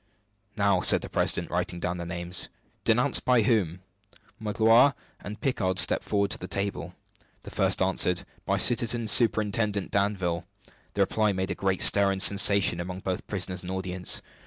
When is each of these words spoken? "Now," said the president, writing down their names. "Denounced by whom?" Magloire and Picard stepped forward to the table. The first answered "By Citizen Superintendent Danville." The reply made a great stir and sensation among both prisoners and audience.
"Now," 0.57 0.81
said 0.81 1.01
the 1.01 1.11
president, 1.11 1.51
writing 1.51 1.79
down 1.79 1.97
their 1.97 2.07
names. 2.07 2.49
"Denounced 2.85 3.23
by 3.23 3.43
whom?" 3.43 3.81
Magloire 4.39 4.95
and 5.19 5.39
Picard 5.39 5.77
stepped 5.77 6.03
forward 6.03 6.31
to 6.31 6.39
the 6.39 6.47
table. 6.47 6.95
The 7.43 7.51
first 7.51 7.83
answered 7.83 8.23
"By 8.43 8.57
Citizen 8.57 9.07
Superintendent 9.07 9.91
Danville." 9.91 10.45
The 10.95 11.03
reply 11.03 11.33
made 11.33 11.51
a 11.51 11.53
great 11.53 11.83
stir 11.83 12.09
and 12.11 12.19
sensation 12.23 12.79
among 12.79 13.01
both 13.01 13.27
prisoners 13.27 13.61
and 13.61 13.69
audience. 13.71 14.23